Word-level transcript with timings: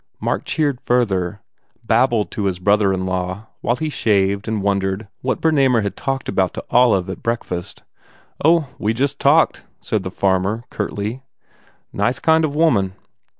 Mark 0.19 0.45
cheered 0.45 0.81
further, 0.81 1.41
babbled 1.83 2.31
to 2.31 2.45
his 2.45 2.57
brother 2.57 2.91
in 2.91 3.05
law 3.05 3.45
while 3.61 3.75
he 3.75 3.87
shaved 3.91 4.47
and 4.47 4.63
wondered 4.63 5.07
what 5.21 5.39
Brrnamer 5.39 5.83
had 5.83 5.95
talked 5.95 6.27
about 6.27 6.55
to 6.55 6.65
Olive 6.71 7.07
at 7.07 7.21
breakfast. 7.21 7.83
"Oh, 8.43 8.69
we 8.79 8.95
just 8.95 9.19
talked," 9.19 9.61
said 9.79 10.01
the 10.01 10.09
farmer, 10.09 10.63
curtly, 10.71 11.21
"Nice 11.93 12.17
kind 12.17 12.43
of 12.43 12.55
woman." 12.55 12.93